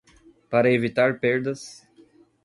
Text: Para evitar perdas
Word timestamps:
Para 0.49 0.71
evitar 0.73 1.19
perdas 1.19 1.87